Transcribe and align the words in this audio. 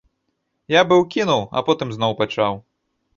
Я 0.75 0.79
быў 0.91 1.01
кінуў, 1.15 1.43
а 1.61 1.63
потым 1.67 1.91
зноў 1.99 2.17
пачаў. 2.23 2.59